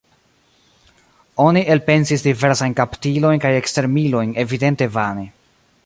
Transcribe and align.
Oni 1.43 1.61
elpensis 1.73 2.25
diversajn 2.29 2.75
kaptilojn 2.81 3.45
kaj 3.45 3.53
ekstermilojn, 3.61 4.33
evidente 4.47 4.91
vane. 4.97 5.33